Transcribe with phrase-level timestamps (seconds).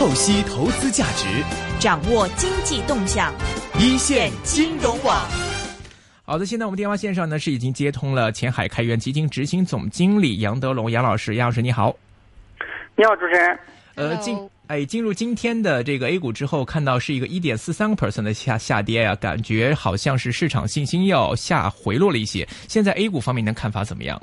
[0.00, 1.26] 透析投资价值，
[1.78, 3.34] 掌握经济动向，
[3.78, 5.28] 一线金融网。
[6.24, 11.94] 好的，现在我们电话线上呢是已经接通了前海开源基金执行总经理杨德龙杨老师，杨老师你好。
[12.96, 13.58] 你好，主持人。
[13.96, 22.48] 呃，进哎进入今天的这个 A 股之后，看到是一个一点四三个 percent 的下下跌啊，感觉好像是市场信心要下回落了一些。
[22.68, 24.18] 现在 A 股方面的看法怎么样？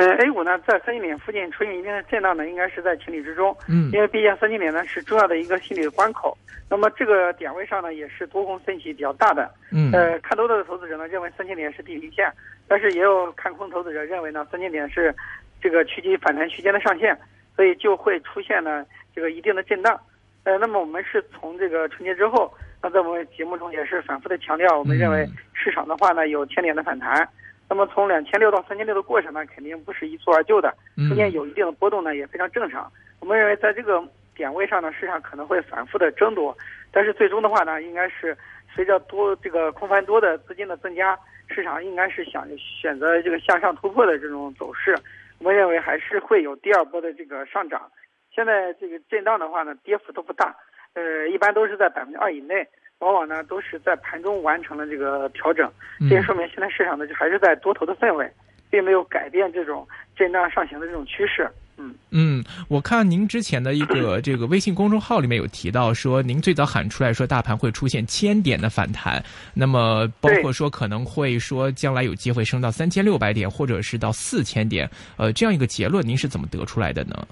[0.00, 3.54] 呃，A 股呢在三千点附近出现一定的震荡呢，应该是在情理之中。
[3.68, 6.34] 嗯，因为毕竟三千点呢是重要的一个心理的关口。
[6.70, 9.52] 那么这个点位上呢，也是多空分歧比较大的。
[9.70, 12.32] 嗯，呃，看多的投资者呢认为三千点是地平线，
[12.66, 15.14] 但是也有看空投资者认为呢三千点是
[15.60, 17.14] 这个区间反弹区间的上限，
[17.54, 20.00] 所以就会出现呢这个一定的震荡。
[20.44, 22.50] 呃，那么我们是从这个春节之后，
[22.82, 27.28] 那在我们节目中也是反复的强调，我们认为市场的话呢有千点的反弹。
[27.70, 30.74] 那么从两千六到三千六的过程呢，肯定不是一蹴而就的，
[31.08, 32.90] 中间有一定的波动呢，也非常正常。
[33.20, 34.02] 我们认为在这个
[34.34, 36.52] 点位上呢，市场可能会反复的争夺，
[36.90, 38.36] 但是最终的话呢，应该是
[38.74, 41.16] 随着多这个空翻多的资金的增加，
[41.48, 44.96] 市场应该是想选择这个向上突破的这种走势。
[45.38, 47.88] 我们认为还是会有第二波的这个上涨。
[48.34, 50.56] 现在这个震荡的话呢，跌幅都不大，
[50.94, 52.66] 呃，一般都是在百分之二以内。
[53.00, 55.70] 往往呢都是在盘中完成了这个调整，
[56.08, 58.30] 这也说明现在市场呢就还是在多头的氛围，
[58.70, 61.50] 并没有改变这种震荡上行的这种趋势。
[61.78, 69.22] 嗯嗯，我看您之前的一个 这个微信公众号里面有提到说，您最早喊出来说大盘会出现千点的反弹，
[69.54, 77.26] 那么包括说可能会说将来有机会升到三千六百点或者是到四千点，呃，这样一个结论您是怎么得出来的呢？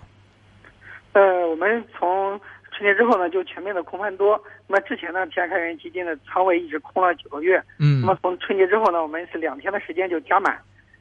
[1.13, 2.41] 呃，我们从。
[2.79, 4.41] 春节之后呢，就全面的空盘多。
[4.69, 7.61] 那么之前呢，天开源基金的仓位一直空了九个月。
[7.81, 8.01] 嗯。
[8.01, 10.57] 那么从春节之后呢，我们是两天的时间就加满。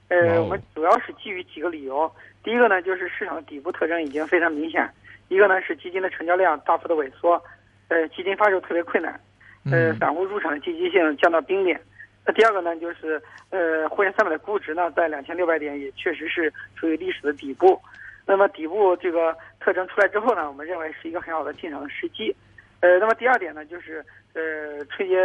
[0.10, 2.12] 呃，我们主要是基于几个理由。
[2.44, 4.88] 第一个呢，就是市场的底部特征已经非常明显；
[5.28, 7.40] 一个呢是基金的成交量大幅的萎缩，
[7.90, 9.20] 呃，基金发售特别困难，
[9.72, 11.80] 呃，散户入场的积极性降到冰点。
[12.26, 17.80] 那第二个呢，就是呃，沪深三百的估值呢，在两千六百点也确实是处于历史的底部。
[18.28, 22.36] 那么底部这个特征出来之后呢，我们认为是一个很好的进场的时机。
[22.82, 25.16] 呃，那么第二点呢，就是呃春节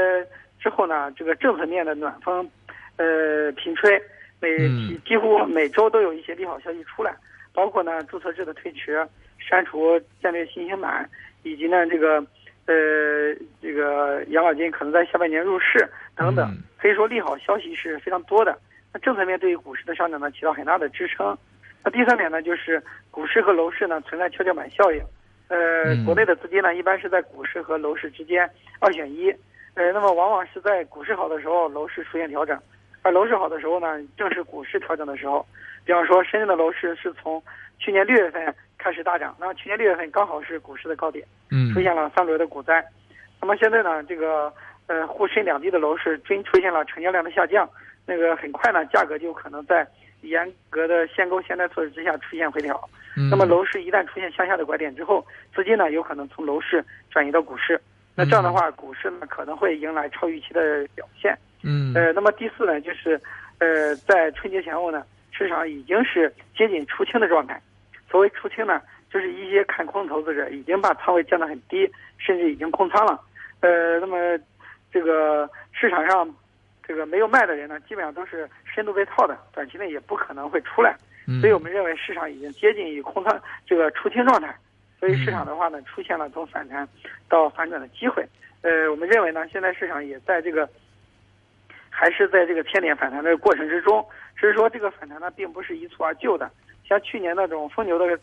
[0.60, 2.48] 之后呢，这个政策面的暖风，
[2.96, 4.00] 呃频吹，
[4.40, 4.56] 每
[5.04, 7.12] 几乎每周都有一些利好消息出来，
[7.52, 9.04] 包括呢注册制的推迟、
[9.38, 11.10] 删除战略新兴板，
[11.42, 12.24] 以及呢这个
[12.66, 18.56] 呃这个养老金可能在下半年入市等等，可以说利好消息是非常多的。
[18.94, 21.36] 那政策面对于股市的上涨呢，起到很大的支撑。
[21.84, 25.02] 那第三点呢，就是股市和楼市呢存在跷跷板效应，
[25.48, 28.48] 呃，国内的资金呢一般是在股市和楼市之间
[28.78, 29.30] 二选一，
[29.74, 32.56] 呃，那么往往是在股市好的时候，楼市出现调整，
[33.02, 35.44] 而楼市好的时候呢，正是股市调整的时候。
[35.84, 37.42] 比方说，深圳的楼市是从
[37.80, 42.84] 去年六月份开始大涨，那么去年六月份刚好是股市的高点，嗯，出现了三轮的股灾。
[43.40, 44.52] 那么现在呢，这个
[44.86, 47.68] 呃沪深两地的楼市均出现了成交量的下降，
[48.06, 49.84] 那个很快呢，价格就可能在。
[50.22, 52.88] 严格的限购限贷措施之下出现回调，
[53.30, 55.24] 那么楼市一旦出现向下的拐点之后，
[55.54, 57.80] 资金呢有可能从楼市转移到股市，
[58.14, 61.36] 那这样的话，股市呢可能会迎来超预期的表现。
[61.62, 63.20] 嗯，呃，那么第四呢，就是
[63.58, 67.60] 呃，在春节前后呢，市场已经是接近出清的状态。
[68.10, 68.80] 所谓出清呢，
[69.12, 73.20] 就是一些看空投资者已经把仓位降得很低，甚至已经空仓了。
[73.60, 74.16] 呃，那么
[74.92, 76.34] 这个市场上。
[76.86, 80.96] 这个没有卖的人呢，基本上都是深度被套的，短期内也不可能会出来，
[81.40, 84.54] 所以我们认为市场已经接近于空仓这个出清状态，
[84.98, 86.86] 所以市场的话呢，出现了从反弹
[87.28, 88.26] 到反转的机会。
[88.62, 90.68] 呃，我们认为呢，现在市场也在这个
[91.88, 94.04] 还是在这个千点反弹的过程之中，
[94.36, 96.50] 只是说这个反弹呢，并不是一蹴而就的，
[96.88, 98.18] 像去年那种疯牛的。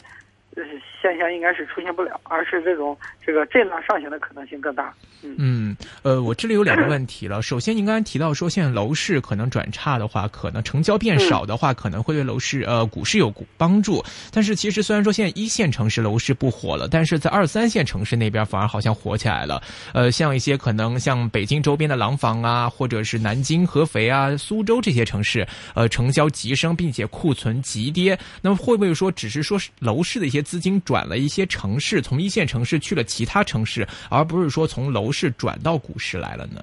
[1.01, 4.93] 现象应该是出现不了，而是这种这个震荡上行的可能性更大。
[5.21, 7.41] 嗯嗯，呃，我这里有两个问题了。
[7.41, 14.03] 首先，您刚才提到说，现在楼市可能转差的话，可能成交变少的话，可能会对楼市呃股市有帮助。
[14.31, 19.61] 但是，其实虽然说现在一线城市楼市不火了，但是在二三线城市那边反而好像火起来了。
[19.93, 28.17] 呃，像一些可能像北京周边的廊坊啊，或者是南京、合肥啊、苏州这些城市，呃，成交急升，并且库存急跌。
[28.41, 30.38] 那么，会不会说只是说楼市的一些？
[30.41, 36.61] 资金转了一些城市，从一线城市去了其他城市，而不是说从楼市转到股市来了呢？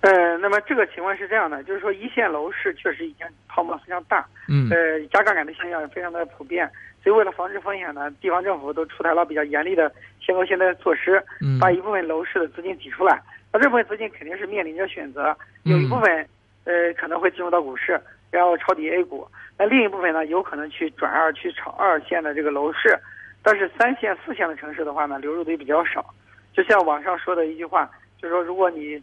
[0.00, 6.70] 呃，那么这个情况是这样的，就是说一线楼市确实已经泡沫非常大，嗯，呃，加杠杆的现象也非常的普遍，
[7.02, 9.90] 所以为了防止风险呢，地方政府都出台了比较严厉的
[10.20, 13.20] 限购限贷措施，嗯，把一部分楼市的资金挤出来，
[13.52, 16.28] 那这部分资金肯定是面临着选择，有一部分
[16.64, 18.00] 呃可能会进入到股市，
[18.30, 19.26] 然后抄底 A 股。
[19.58, 22.98] 那另一部分呢，有可能去转二去炒二线的这个楼市，
[23.42, 26.14] 但是三线、四线的城市的话呢，流入的也比较少。
[26.52, 27.90] 就像网上说的一句话，
[28.20, 29.02] 就是说，如果你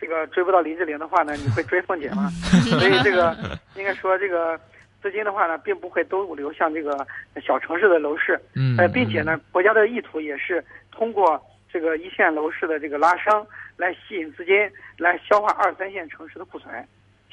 [0.00, 2.28] 这个追不到林志玲的话呢，你会追凤姐吗？
[2.78, 3.36] 所以这个
[3.76, 4.58] 应该说，这个
[5.00, 7.06] 资金的话呢，并不会都流向这个
[7.44, 8.40] 小城市的楼市。
[8.56, 11.40] 嗯，呃，并且呢，国家的意图也是通过
[11.72, 13.46] 这个一线楼市的这个拉升，
[13.76, 14.68] 来吸引资金，
[14.98, 16.72] 来消化二三线城市的库存。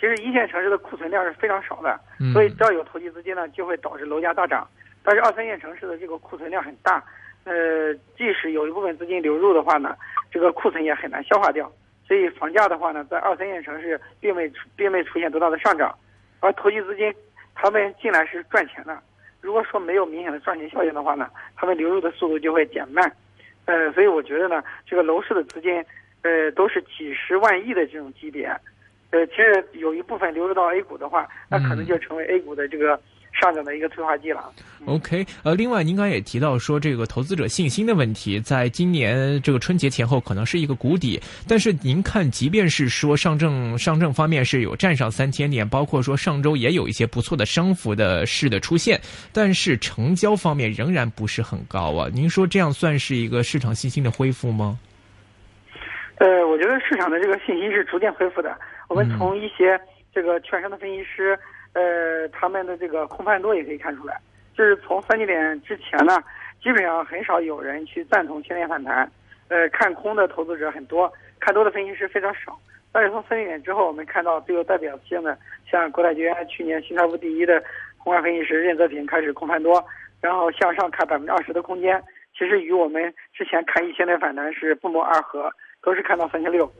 [0.01, 1.99] 其实一线城市的库存量是非常少的，
[2.33, 4.67] 所以只要有投机资金呢，就会导致楼价大涨。
[5.03, 7.03] 但是二三线城市的这个库存量很大，
[7.43, 9.95] 呃，即使有一部分资金流入的话呢，
[10.31, 11.71] 这个库存也很难消化掉。
[12.07, 15.95] 所以房价的话呢，在二三线城市并未并未出现多大的上涨，
[16.39, 17.13] 而投机资金
[17.53, 18.99] 他们进来是赚钱的。
[19.39, 23.11] 如果说没有明显的赚钱效应的话呢，他们流入的速度就会减慢。
[23.65, 25.85] 呃，所以我觉得呢，这个楼市的资金，
[26.23, 28.51] 呃，都是几十万亿的这种级别。
[29.11, 32.99] 呃，其实有一部分流入到 A 股的话，那可能就成为 A 股的这个
[33.33, 34.51] 上涨的一个催化剂了。
[34.85, 41.21] OK，呃，另外您刚才也提到说，这个投资者信心的问题，在今年这个春节前后可能是一个谷底。
[41.45, 48.99] 但是您看，即便是说上证上证方面是有站上三千点，包括说上周也有一些不错的升幅的势的出现，
[49.33, 52.09] 但是成交方面仍然不是很高啊。
[52.13, 54.79] 您说这样算是一个市场信心的恢复吗？
[56.15, 58.55] 呃，我觉得市场的这个信心是逐渐恢复的。
[58.91, 59.79] 我们从一些
[60.13, 61.39] 这个券商的分析师，
[61.71, 64.19] 呃，他们的这个空盘多也可以看出来，
[64.53, 66.21] 就是从三千点之前呢，
[66.61, 69.09] 基本上很少有人去赞同千点反弹，
[69.47, 71.09] 呃，看空的投资者很多，
[71.39, 72.59] 看多的分析师非常少。
[72.91, 77.63] 但是从三千点之后，我们看到最有代表性的，像国泰君安去年新财富第一的
[77.97, 79.81] 宏观分析师任泽平开始空盘多，
[80.19, 82.03] 然后向上看百分之二十的空间，
[82.37, 85.49] 其实与我们之前看一千点反弹是不谋而合。
[85.83, 86.71] 都是看到三千六，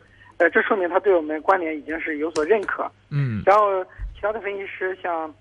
[0.42, 2.92] 呃，这说明他对我们观点已经是有所认可。
[3.12, 3.44] 嗯。
[3.46, 3.84] 然后
[4.16, 5.32] 其他的分析师像，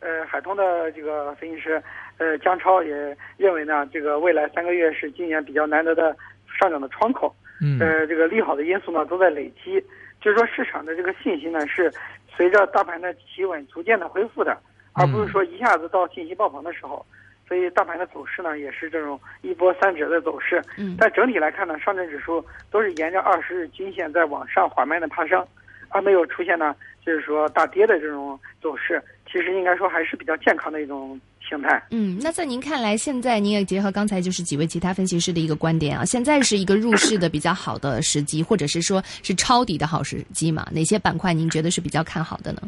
[0.00, 1.82] 呃，海通的这个分析师，
[2.18, 6.14] 呃，姜超也认为呢，这个未来三个月是今年比较难得的
[6.60, 7.34] 上涨的窗口。
[7.62, 7.80] 嗯。
[7.80, 9.82] 呃，这个利好的因素呢都在累积，
[10.20, 11.90] 就是说市场的这个信心呢是
[12.36, 14.54] 随着大盘的企稳逐渐的恢复的，
[14.92, 17.06] 而不是说一下子到信息爆棚的时候。
[17.52, 20.62] 所以大盘的走势呢，也是这种一波三折的走势。
[20.78, 25.46] 嗯，但整体来看呢，上证指数都是沿着二十日均线在往上缓慢的爬升，
[25.90, 29.02] 而没有出现呢，就是说大跌的这种走势。
[29.30, 31.82] 其实应该说还是比较健康的一种形态。
[31.90, 40.66] 嗯，那在您看来，现在您也结合刚才就是几位其他分析师的一个观点啊，现在是一个入市的比较好的时机，或者是说是抄底的好时机嘛？
[40.72, 42.62] 哪些板块您觉得是比较看好的呢？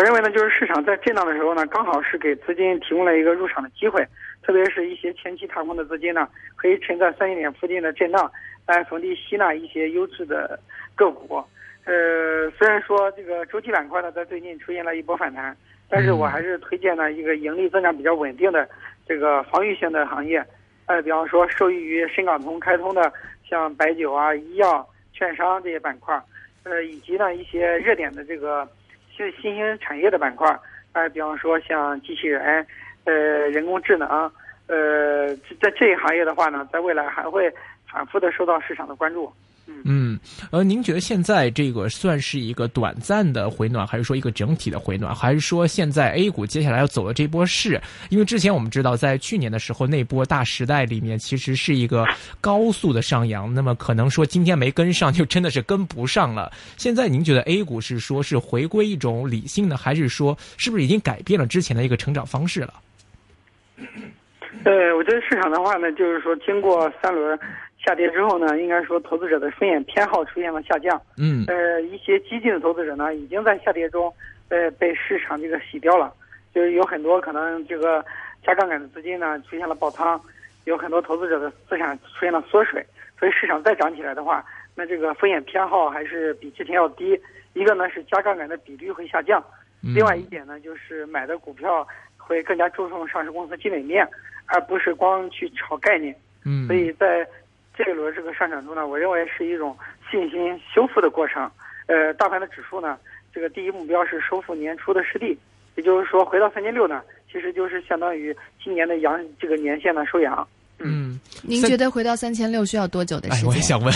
[0.00, 4.02] 我认为呢，就是市场在震荡的时候呢，刚好是给资金提供了一个入场的机会，
[4.42, 6.26] 特别是一些前期踏空的资金呢，
[6.56, 8.32] 可以趁在三千点附近的震荡，
[8.66, 10.58] 来逢低吸纳一些优质的
[10.94, 11.44] 个股。
[11.84, 15.54] 呃，虽然说这个周期板块呢，在最近出现了一波反弹，
[15.86, 18.66] 但是我还是推荐呢一个盈利增长比较稳定的
[19.06, 20.42] 这个防御性的行业。
[20.86, 23.12] 呃，比方说受益于深港通开通的，
[23.46, 26.18] 像白酒啊、医药、券商这些板块，
[26.62, 28.66] 呃，以及呢一些热点的这个。
[29.16, 30.58] 是新兴产业的板块，
[30.92, 32.66] 哎，比方说像机器人，
[33.04, 33.12] 呃，
[33.50, 34.08] 人工智能，
[34.66, 37.52] 呃，在这一行业的话呢，在未来还会
[37.90, 39.32] 反复的受到市场的关注。
[39.84, 40.18] 嗯，
[40.50, 47.80] 呃，您觉得现在这个算是一个短暂的回暖，还是说一个整体的回暖，还是说现在 A 股接下来要走的这波势？
[48.10, 52.04] 因为之前我们知道，在去年的时候那波大时代里面，其实是一个
[52.42, 56.52] 高速的上扬，那么可能说今天没跟上，就真的是跟不上了。
[56.76, 62.74] 现在您觉得 A 股是说是回归一种理性呢，还是说是不是已经改变了之前的一个成长方式了？
[64.64, 67.38] 呃，我觉得市场的话呢，就是说经过三轮。
[67.84, 71.00] 下跌之后呢，应该说投资者的风险偏好出现了下降。
[71.16, 71.44] 嗯。
[71.48, 74.12] 呃，一些激进的投资者呢，已经在下跌中，
[74.48, 76.12] 呃，被市场这个洗掉了。
[76.54, 78.04] 就是有很多可能这个
[78.44, 80.20] 加杠杆的资金呢，出现了爆仓，
[80.64, 82.84] 有很多投资者的资产出现了缩水。
[83.18, 84.44] 所以市场再涨起来的话，
[84.74, 87.18] 那这个风险偏好还是比之前要低。
[87.52, 89.44] 一个呢是加杠杆的比率会下降，
[89.80, 94.06] 另外一点呢就是买的股票会更加注重上市公司基本面，
[94.46, 96.14] 而不是光去炒概念。
[96.44, 96.66] 嗯。
[96.66, 97.26] 所以在
[97.82, 99.74] 这一轮这个上涨中呢，我认为是一种
[100.10, 101.50] 信心修复的过程。
[101.86, 102.98] 呃，大盘的指数呢，
[103.32, 105.36] 这个第一目标是收复年初的失地，
[105.76, 110.46] 也就是说回到三千六呢，其实就是相当于今年的阳这个年限的收阳。
[110.78, 113.48] 嗯，您觉得回到三千六需要多久的时间？
[113.48, 113.92] 我也想问。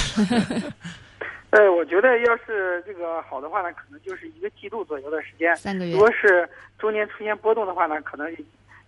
[1.50, 5.54] 呃，我觉得要是这个好的话呢，可能就是一个季度左右的时间。
[5.56, 5.92] 三个月。
[5.92, 6.48] 如果是
[6.78, 8.28] 中间出现波动的话呢，可能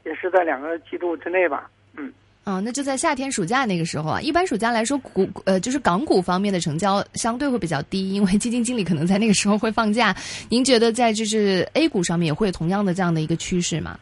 [0.04, 1.70] 也是在两个季度之内吧。
[1.96, 2.12] 嗯。
[2.48, 4.20] 嗯，那就在夏天暑假那个时候啊。
[4.20, 10.14] 一般暑假来说，股呃就是港股方面的成交相对会比较低，因为基金经理可能在那个时候会放假。
[10.48, 13.98] 您觉得在就是 A 股上面也会有同样的这样的一个趋势吗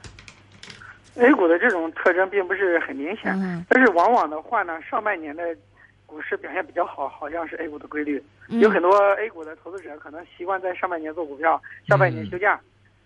[1.17, 5.43] ？A 股的这种特征并不是很明显，嗯但是往往的话呢，上半年的
[6.05, 8.23] 股市表现比较好，好像是 A 股的规律。
[8.51, 11.59] 嗯有很多 A 股的投资者可能习惯在上半年做股票，
[11.89, 12.61] 下半年休假，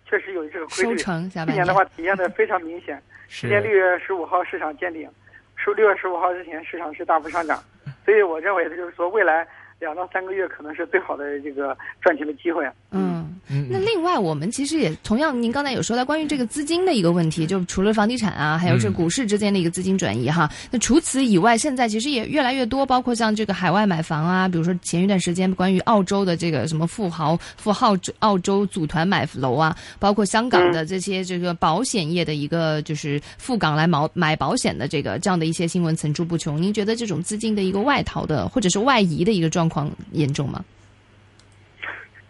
[0.04, 0.96] 确实有这个规收律。
[0.96, 3.00] 成下半今年的话体现的非常明显。
[3.30, 5.06] 今年六月十五号市场见顶，
[5.58, 7.62] 十六月十五号之前市场是大幅上涨，
[8.04, 9.46] 所以我认为就是说未来
[9.80, 12.66] 两到三个月可能是最好的这个赚钱的机会。
[12.92, 13.17] 嗯。
[13.50, 20.50] 嗯那另外，我们其实也同样，您刚才有说到关于这个资金的一个问题，就除了房地产啊，还有这股市之间的一个资金转移哈。
[20.70, 36.60] 那除此以外，现在其实也越来越多，包括像这个海外买房啊，比如说前一段时间关于澳洲的这个什么富豪富豪澳洲组团买楼啊，包括香港的这些这个保险业的一个就是赴港来买买保险的这个这样的一些新闻层出不穷。
[36.60, 40.62] 您觉得这种资金的一个外逃的或者是外移的一个状况严重吗？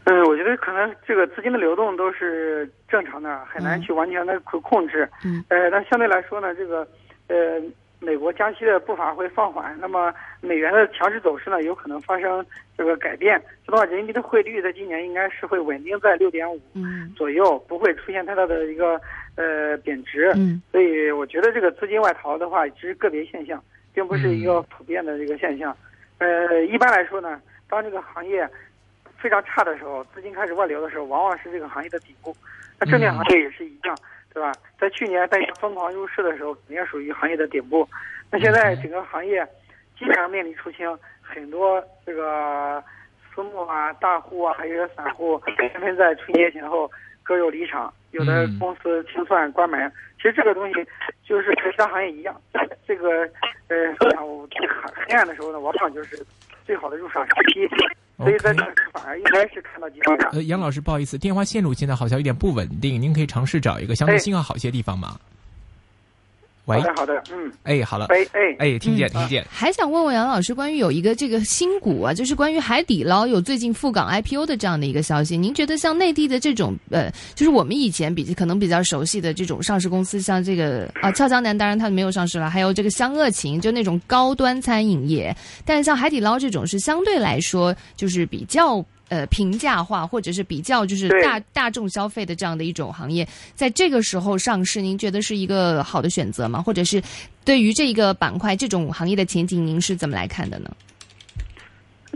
[0.08, 5.06] 嗯，我觉得可能这个资金的流动都是正常的，很难嗯去完全的控控制。
[5.22, 5.44] 嗯。
[5.48, 6.86] 呃，但相对来说呢，这个
[7.26, 7.60] 呃，
[8.00, 12.44] 美国加息的步伐会放缓，那么美元的强势走势呢，有可能发生
[12.76, 13.38] 这个改变。
[13.66, 18.98] 这的话，人民币的汇率在今年应该是会稳定在六点五嗯左右，不会出现太大的一个
[19.36, 20.32] 呃贬值。
[20.36, 23.62] 嗯所以我觉得这个资金外逃的话，只是个别现象，
[23.92, 25.76] 并不是一个普遍的这个现象。
[26.16, 27.38] 呃，一般来说呢，
[27.68, 28.48] 当这个行业
[29.18, 32.34] 非常差的时候，资金开始外流的时候，往往是这个行业的底部。
[32.80, 33.96] 那证券行业也是一样，
[34.32, 34.52] 对吧？
[34.78, 37.88] 在去年大家疯狂入市的时候，肯定属于行业的顶部。
[38.30, 39.44] 那现在整个行业
[39.98, 42.82] 基本上面临出清，很多这个
[43.34, 46.88] 私募啊、大户啊，还有散户，纷纷在春节前后
[47.24, 49.90] 各有离场，有的嗯公司清算关门。
[50.16, 50.74] 其实这个东西
[51.24, 52.40] 就是和其他行业一样，
[52.86, 53.28] 这个
[53.68, 56.24] 呃市场最黑暗的时候呢，往往就是
[56.64, 57.68] 最好的入场时期。
[58.18, 60.28] 所以在这个时候反而应该是看到机会的。
[60.32, 65.18] 呃，杨老师，不好意思，电话线路现在好像有点不稳定，您可以尝试找一个相对哎信号好些地方吗？
[66.68, 75.34] 喂好，的，好的，嗯，哎，好了，哎，哎，哎，听见嗯听见，还想问问杨老师，关于有一个这个新股啊，就是关于海底捞有最近赴港 IPO 的这样的一个消息。
[75.34, 85.34] 您觉得像内地的这种呃，就是我们以前比可能比较熟悉的这种上市公司，像这个啊俏江南，当然它没有上市了，还有这个湘鄂情，就那种高端餐饮业。
[85.64, 88.84] 但是像海底捞这种是相对来说就是比较。
[89.08, 96.60] 呃，平价化或者是比较就是大大众消费的这样的一种行业，在这个时候上市，您觉得是一个好的选择吗？
[96.60, 97.02] 或者是
[97.44, 100.70] 对于这一个板块、这种行业的前景，您是怎么来看的呢？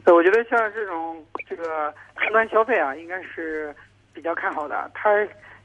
[0.04, 3.74] 呃我觉得像这种这个终端消费啊，应该是
[4.12, 4.90] 比较看好的。
[4.94, 5.10] 它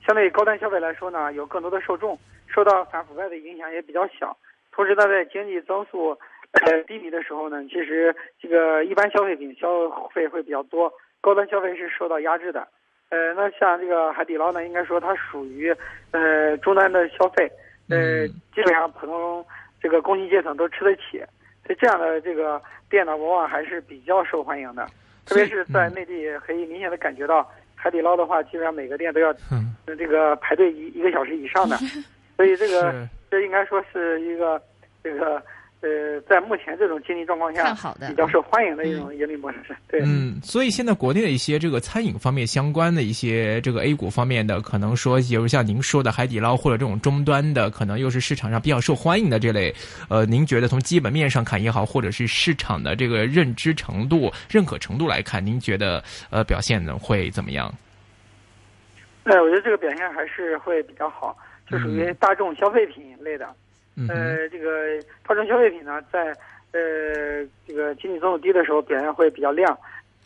[0.06, 2.18] 相对于高端消费来说呢，有更多的受众，
[2.48, 4.38] 受到反腐败的影响也比较小。
[4.72, 6.10] 同时，它在经济增速
[6.52, 9.68] 呃低迷的时候呢，其实这个一般消费品消
[10.14, 12.68] 费会比较多，高端消费是受到压制的。
[13.10, 15.74] 呃，那像这个海底捞呢，应该说它属于
[16.12, 17.50] 呃中端的消费，
[17.90, 18.30] 呃，嗯。
[18.54, 19.46] 基本上普通
[19.82, 21.24] 这个工薪阶层都吃得起。
[21.66, 24.86] 所以这样的这个店呢，往往还是比较受欢迎的，
[25.26, 31.76] 特别是在内地，可以明显的感觉到海底捞的话，基本上每个店都要嗯，呃这个排队一一个小时以上的，
[32.38, 34.62] 所以这个这应该说是一个
[35.04, 35.42] 这个
[35.80, 39.60] 呃，在目前这种经济状况下看好的比较受欢迎的一种盈利模式。
[39.88, 49.72] 对，嗯，所以现在国内的一些这个餐饮方面相关的一些这个 A 股方面的，可能说，比如像您说的海底捞或者这种终端的，可能又是市场上比较受欢迎的这类，
[50.10, 57.72] 呃，您觉得从基本面上看也好，或者是市场的这个认知程度、认可程度来看，您觉得呃表现呢会怎么样？
[59.26, 61.38] 呃，我觉得这个表现还是会比较好，
[61.70, 63.48] 就属于大众消费品类的。
[64.08, 66.28] 呃，这个大众消费品呢，在
[66.72, 69.76] 呃这个经济增速低的时候表现会比较亮。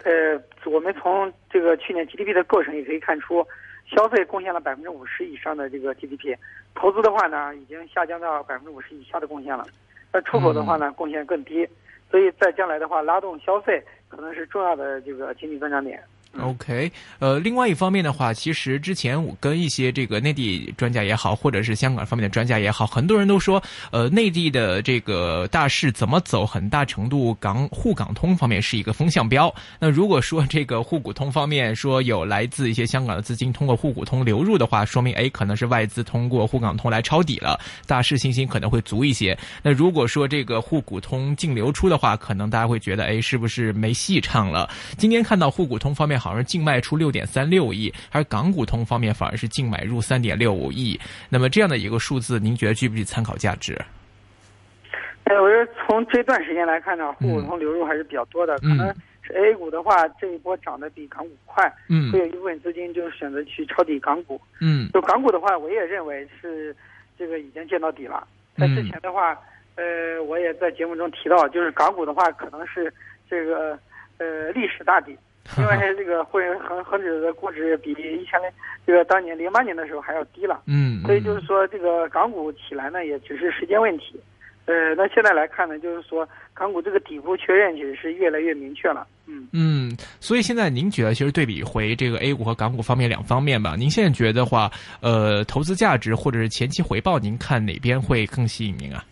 [0.03, 3.45] 呃，我们从这个去年 GDP 的构成也可以看出，
[3.87, 6.35] 消费贡献了百分之五十以上的这个 GDP，
[6.75, 9.65] 投资的话呢，已经下降到百分之五十以下的贡献了。
[10.11, 11.65] 那出口的话呢，贡献更低，
[12.09, 16.03] 所以在将来的话，拉动消费可能是重要的这个经济增长点。
[16.39, 23.61] OK，呃，另外一方面的话，其实之前我跟一些这个内地专家也好，或者是香港方面的专家也好，很多人都说，
[23.91, 29.53] 呃，内地的这个大势怎么走，很大程度港沪港通方面是一个风向标。
[29.77, 39.37] 那如果说这个沪股通方面说有来自一些香港的资金通过沪股通流入的话，说明哎，可能是外资通过沪港通来抄底了，大势信心可能会足一些。
[39.61, 44.69] 那如果说这个沪股通净流出的话，可能大家会觉得，哎，是不是没戏唱了？
[44.97, 50.99] 今天看到沪股通方面好像是净卖出六点三六亿，而港股通方面反而是净买入三点六五亿。
[51.27, 53.75] 那么这样的一个数字，您觉得具不具参考价值？
[55.23, 64.39] 哎，我觉得从这段时间来看呢，沪股通流入还是比较多的，嗯可能是 A 股的话，这一波涨得比港股快，嗯会有一部分资金就选择去抄底港股。
[64.59, 66.75] 嗯就港股的话，我也认为是
[67.17, 68.27] 这个已经见到底了。
[68.57, 69.39] 在之前的话，
[69.75, 72.93] 呃，我也在节目中提到，就是港股的话，可能是
[73.29, 73.79] 这个
[74.17, 75.15] 呃历史大底，
[75.57, 78.39] 因为这个汇恒恒指的估值比以前
[78.85, 80.61] 这个当年零八年的时候还要低了。
[80.65, 84.19] 嗯，所以就是说，这个港股起来呢，也只是时间问题。
[84.65, 89.05] 呃，那现在来看呢，就是说港股这个底部确认其实是越来越明确了。
[89.25, 94.71] 嗯嗯，所以现在您觉得，其实对比回这个 A 股和港股方面两方面吧，您现在觉得话，
[95.01, 99.03] 呃，投资价值或者是前期回报，您看哪边会更吸引您啊？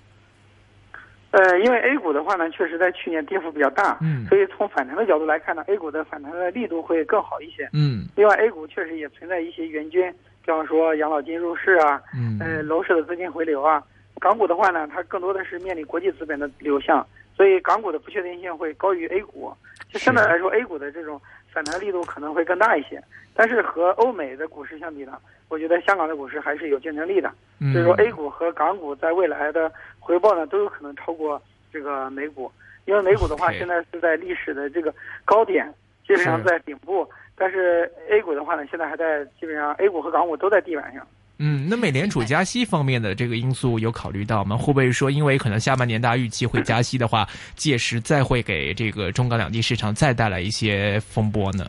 [1.31, 7.69] 呃，因为 A 股的话呢，确实在去年跌幅比较大，嗯，所以从反弹的角度来看呢，A 股的反弹的力度会更好一些。
[7.73, 10.11] 嗯，另外 A 股确实也存在一些援军，
[10.43, 13.83] 比方说养老金入市啊，嗯，呃，楼市的资金回流啊。
[14.19, 17.05] 港股的话呢，它更多的是面临国际资本的流向，
[17.37, 19.53] 所以港股的不确定性会高于 A 股。
[19.91, 21.19] 就相对来说，A 股的这种
[21.51, 23.01] 反弹力度可能会更大一些。
[23.33, 27.31] 但是和欧美的股市相比呢，我觉得香港的股市还是有竞争力的。
[27.71, 31.41] 所以说，A 股和港股在未来的回报呢，都有可能超过
[31.71, 32.51] 这个美股。
[32.85, 35.71] 因为美股的话，现在是在历史的这个高点，
[36.05, 37.07] 基本上在顶部。
[37.35, 41.07] 但是 A 股的话呢，现在还在基本上 A 股和港股都在地板上。
[41.41, 44.57] 嗯，那美联储加息方面的这个因素有考虑到吗？
[44.57, 51.65] 会不会说，因为可能下半年大家预期会加息的话，届时再会给这个中港两地市场再带来一些风波呢？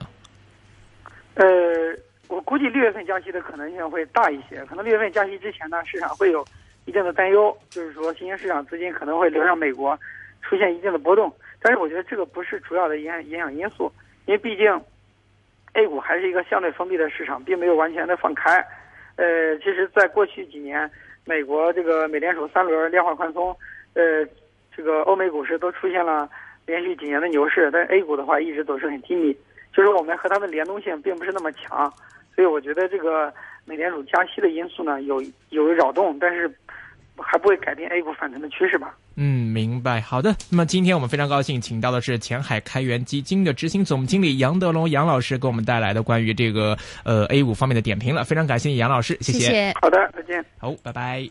[1.35, 1.47] 呃，
[2.27, 4.65] 我估计六月份加息的可能性会大一些。
[4.65, 6.45] 可能六月份加息之前呢，市场会有
[6.87, 9.97] 一定的担忧，就是说新兴市场资金可能会流向美国，
[10.43, 11.33] 出现一定的波动。
[11.63, 13.93] 但是我觉得这个不是主要的影影响因素，
[14.27, 14.67] 因为毕竟
[15.75, 18.67] A 股还是一个相对封闭的市场，并没有完全的放开。
[19.17, 20.91] 呃，其实，在过去几年，
[21.25, 23.55] 美国这个美联储三轮量化宽松，
[23.95, 24.27] 呃，
[24.75, 26.29] 这个欧美股市都出现了
[26.67, 29.37] 连续几年的牛市，但 A 股的话一直都是很低迷，
[29.73, 31.93] 就是我们和它的联动性并不是那么强，
[32.35, 33.33] 所以我觉得这个
[33.65, 36.51] 美联储加息的因素呢有有扰动，但是
[37.17, 38.97] 还不会改变 A 股反弹的趋势吧。
[39.17, 40.01] 嗯，明白。
[40.01, 48.25] 好的，那么今天我们非常高兴，请到的是前海开源基金的执行总经理杨德龙杨老师，给我们带来的关于这个呃 A 股方面的点评了。
[48.25, 49.73] 非常感谢杨老师，谢谢。
[49.81, 50.45] 好的，再见。
[50.59, 51.31] 好，拜拜。